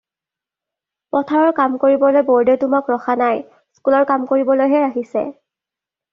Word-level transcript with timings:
পথাৰৰ 1.15 1.51
কাম 1.59 1.75
কৰিবলৈ 1.83 2.25
ব'ৰ্ডে 2.31 2.57
তোমাক 2.65 2.91
ৰখা 2.95 3.17
নাই, 3.23 3.39
স্কুলৰ 3.81 4.09
কাম 4.15 4.27
কৰিবলৈহে 4.35 4.83
ৰাখিছে। 4.89 5.29